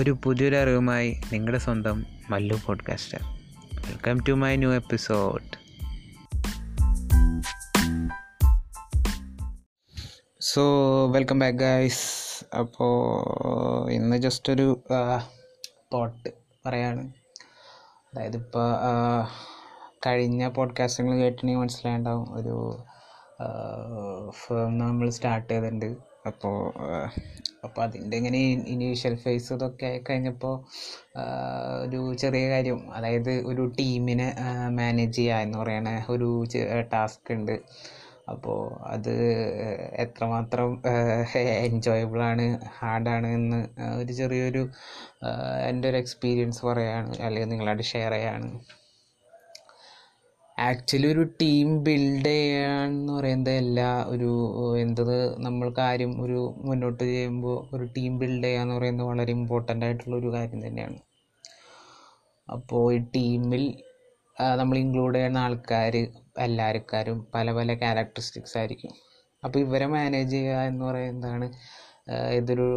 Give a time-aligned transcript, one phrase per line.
[0.00, 3.18] ഒരു പുതിയൊരു അറിവുമായി നിങ്ങളുടെ സ്വന്തം Mallu podcaster
[3.88, 5.44] welcome to my new episode
[10.40, 10.62] so
[11.12, 14.80] welcome back guys അപ്പോൾ ഇന്ന് ജസ്റ്റ് ഒരു
[15.92, 16.28] തോട്ട്
[16.66, 17.12] പറയാണ്.
[18.12, 18.74] അതായത് ഇപ്പോൾ
[20.06, 22.82] കഴിഞ്ഞ പോഡ്കാസ്റ്റുകൾ കേട്ടിട്ടുണ്ടെങ്കിൽ മനസ്സിലായിണ്ടാവും ഒരു
[24.30, 25.96] ഫേം നമ്മൾ സ്റ്റാർട്ട് ചെയ്തിട്ടുണ്ട്.
[26.26, 26.72] അപ്പോൾ
[27.64, 28.40] അപ്പോൾ അതിന്റെ ഇങ്ങനെ
[28.74, 30.54] ഇനീഷ്യൽ ഫേസ് ഇതൊക്കെ ആയി കഴിഞ്ഞപ്പോൾ
[31.84, 32.80] ഒരു ചെറിയ കാര്യം.
[32.92, 34.28] അതായത് ഒരു ടീമിനെ
[34.78, 36.28] മാനേജ് ചെയ്യുക എന്ന് പറയുന്ന ഒരു
[36.92, 37.56] ടാസ്ക് ഉണ്ട്
[38.28, 39.14] അപ്പോൾ അത്
[40.04, 40.70] എത്രമാത്രം
[41.68, 42.44] എൻജോയബിളാണ്
[42.78, 43.60] ഹാർഡാണ് എന്ന്
[44.02, 44.62] ഒരു ചെറിയൊരു
[45.70, 48.50] എന്റെ ഒരു എക്സ്പീരിയൻസ് പറയുകയാണ് അല്ലെങ്കിൽ നിങ്ങളായിട്ട് ഷെയർ ചെയ്യാണ്.
[50.58, 52.59] ആക്ച്വലി ഒരു ടീം ബിൽഡ് ചെയ്യാന്ന്
[53.20, 54.30] പറയുന്നത് എല്ലാ ഒരു
[54.84, 55.16] എന്തത്
[55.46, 60.30] നമ്മൾ കാര്യം ഒരു മുന്നോട്ട് ചെയ്യുമ്പോൾ ഒരു ടീം ബിൽഡ് ചെയ്യുക എന്ന് പറയുന്നത് വളരെ ഇമ്പോർട്ടന്റ് ആയിട്ടുള്ള ഒരു
[60.36, 60.98] കാര്യം തന്നെയാണ്.
[62.48, 63.64] അപ്പോൾ ഈ ടീമിൽ
[64.60, 65.94] നമ്മൾ ഇൻക്ലൂഡ് ചെയ്യുന്ന ആൾക്കാർ
[66.46, 68.92] എല്ലാവർക്കാരും പല പല ക്യാരക്ടറിസ്റ്റിക്സ് ആയിരിക്കും.
[69.42, 71.46] അപ്പോൾ ഇവരെ മാനേജ് ചെയ്യുക എന്ന് പറയുന്നതാണ്
[72.10, 72.68] ഇതൊരു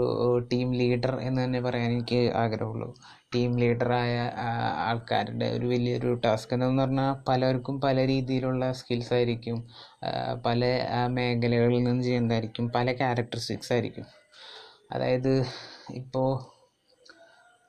[0.53, 2.95] ടീം ലീഡർ എന്ന് തന്നെ പറയാൻ എനിക്ക് ആഗ്രഹമുള്ളൂ.
[3.35, 4.31] ടീം ലീഡറായ
[4.77, 9.67] ആൾക്കാരുടെ ഒരു വലിയൊരു ടാസ്ക് എന്ന് പറഞ്ഞാൽ പലർക്കും പല രീതിയിലുള്ള സ്കിൽസ് ആയിരിക്കും.
[10.45, 12.69] പല മേഖലകളിൽ നിന്ന് ചെയ്യുന്നതായിരിക്കും.
[12.69, 14.05] പല ക്യാരക്ടറിസ്റ്റിക്സ് ആയിരിക്കും.
[14.91, 15.43] അതായത്
[15.89, 16.53] ഇപ്പോൾ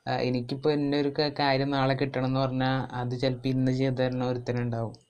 [0.09, 5.04] എനിക്കിപ്പോൾ എന്നൊരു കാര്യം നാളെ കിട്ടണം എന്ന് പറഞ്ഞാൽ അത് ചിലപ്പോൾ ഇന്ന് ചെയ്തു തരുന്ന ഒരുത്തനുണ്ടാവും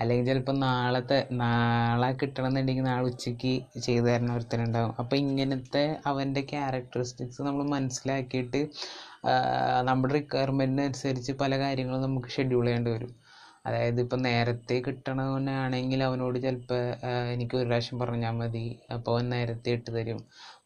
[0.00, 3.52] അല്ലെങ്കിൽ ചിലപ്പോൾ നാളത്തെ നാളെ കിട്ടണമെന്നുണ്ടെങ്കിൽ നാളെ ഉച്ചയ്ക്ക്
[3.86, 4.92] ചെയ്തു തരുന്ന ഒരുത്തരുണ്ടാവും.
[5.00, 8.60] അപ്പോൾ ഇങ്ങനത്തെ അവന്റെ ക്യാരക്ടറിസ്റ്റിക്സ് നമ്മൾ മനസ്സിലാക്കിയിട്ട്
[9.88, 13.12] നമ്മുടെ റിക്വയർമെന്റിനനുസരിച്ച് പല കാര്യങ്ങളും നമുക്ക് ഷെഡ്യൂൾ ചെയ്യേണ്ടി വരും.
[13.66, 16.80] അതായത് ഇപ്പം നേരത്തെ കിട്ടണവനാണെങ്കിൽ അവനോട് ചിലപ്പോൾ
[17.34, 18.64] എനിക്ക് ഒരു പ്രാവശ്യം പറഞ്ഞാൽ മതി
[18.96, 20.20] അപ്പോൾ അവൻ നേരത്തെ ഇട്ട് തരും.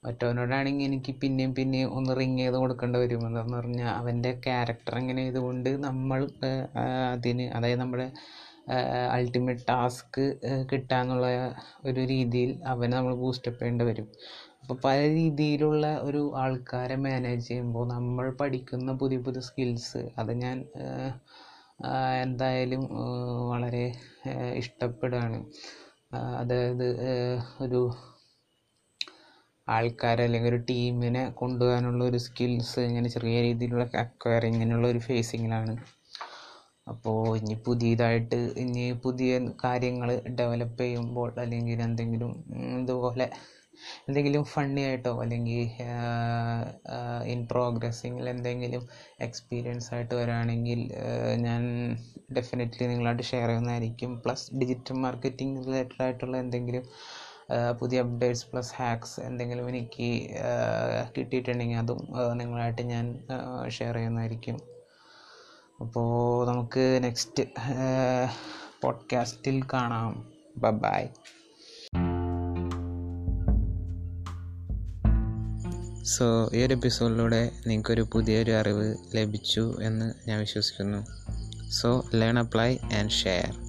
[0.06, 5.70] മറ്റവനോടാണെങ്കിൽ എനിക്ക് പിന്നെയും പിന്നെയും ഒന്ന് റിങ് ചെയ്ത് കൊടുക്കേണ്ടി വരും എന്താണെന്ന് പറഞ്ഞാൽ അവന്റെ ക്യാരക്ടർ എങ്ങനെ ആയതുകൊണ്ട്
[5.86, 6.20] നമ്മൾ
[7.14, 8.08] അതിന് അതായത് നമ്മുടെ
[9.14, 10.22] അൾട്ടിമേറ്റ് ടാസ്ക്
[10.70, 11.26] കിട്ടാന്നുള്ള
[11.88, 14.08] ഒരു രീതിയിൽ അവനെ നമ്മൾ ബൂസ്റ്റപ്പ് ചെയ്യേണ്ടി വരും.
[14.62, 20.58] അപ്പോൾ പല രീതിയിലുള്ള ഒരു ആൾക്കാരെ മാനേജ് ചെയ്യുമ്പോൾ നമ്മൾ പഠിക്കുന്ന പുതിയ പുതിയ സ്കിൽസ് അത് ഞാൻ
[22.24, 22.82] എന്തായാലും
[23.52, 23.84] വളരെ
[24.62, 25.38] ഇഷ്ടപ്പെടുകയാണ്.
[26.40, 26.86] അതായത്
[27.64, 27.80] ഒരു
[29.68, 35.74] ആൾക്കാരെ അല്ലെങ്കിൽ ഒരു ടീമിനെ കൊണ്ടുപോകാനുള്ള ഒരു സ്കിൽസ് ഇങ്ങനെ ചെറിയ രീതിയിലുള്ള അക്വയറിങ്ങിനുള്ള ഒരു ഫേസിങ്ങിലാണ്
[36.92, 40.10] അപ്പോൾ ഇനി പുതിയതായിട്ട് ഇനി പുതിയ കാര്യങ്ങൾ
[40.40, 42.32] ഡെവലപ്പ് ചെയ്യുമ്പോൾ അല്ലെങ്കിൽ എന്തെങ്കിലും
[42.82, 43.28] ഇതുപോലെ
[44.08, 45.60] എന്തെങ്കിലും ഫണ്ണി ആയിട്ടോ അല്ലെങ്കിൽ
[47.32, 48.82] ഇൻ പ്രോഗ്രസ്സിങ്ങിൽ എന്തെങ്കിലും
[49.26, 50.80] എക്സ്പീരിയൻസ് ആയിട്ട് വരാണെങ്കിൽ
[51.46, 51.62] ഞാൻ
[52.38, 54.10] ഡെഫിനറ്റ്ലി നിങ്ങളായിട്ട് ഷെയർ ചെയ്യുന്നതായിരിക്കും.
[54.24, 56.86] പ്ലസ് ഡിജിറ്റൽ മാർക്കറ്റിംഗ് റിലേറ്റഡ് ആയിട്ടുള്ള എന്തെങ്കിലും
[57.80, 60.08] പുതിയ അപ്ഡേറ്റ്സ് പ്ലസ് ഹാക്സ് എന്തെങ്കിലും എനിക്ക്
[61.16, 62.00] കിട്ടിയിട്ടുണ്ടെങ്കിൽ അതും
[62.40, 63.06] നിങ്ങളായിട്ട് ഞാൻ
[63.78, 64.58] ഷെയർ ചെയ്യുന്നതായിരിക്കും.
[65.80, 67.42] അപ്പോൾ നമുക്ക് നെക്സ്റ്റ്
[68.82, 70.30] പോഡ്കാസ്റ്റിൽ കാണാം.
[70.56, 71.06] ബൈ
[76.02, 81.06] സോ ഈ ഒരു എപ്പിസോഡിലൂടെ നിങ്ങൾക്കൊരു പുതിയൊരു അറിവ് ലഭിച്ചു എന്ന് ഞാൻ വിശ്വസിക്കുന്നു.
[81.70, 83.67] So learn apply and share